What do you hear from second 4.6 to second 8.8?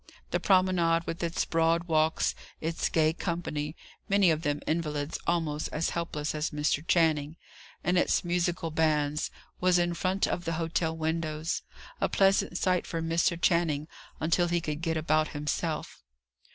invalids almost as helpless as Mr. Channing), and its musical